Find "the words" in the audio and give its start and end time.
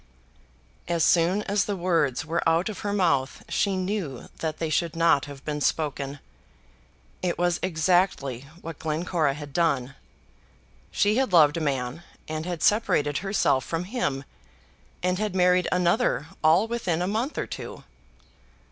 1.65-2.25